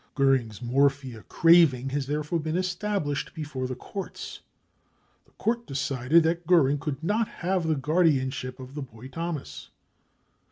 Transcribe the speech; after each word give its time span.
Goering's 0.15 0.63
morphia 0.63 1.21
craving 1.29 1.89
has 1.89 2.07
therefore 2.07 2.39
been 2.39 2.57
established 2.57 3.35
before 3.35 3.67
the 3.67 3.75
courts. 3.75 4.39
The 5.25 5.31
court 5.33 5.67
decided 5.67 6.23
that 6.23 6.47
Goering 6.47 6.79
could 6.79 7.03
not 7.03 7.27
have 7.27 7.67
the 7.67 7.75
guardianship 7.75 8.59
of 8.59 8.73
the 8.73 8.81
boy 8.81 9.09
Thomas. 9.09 9.69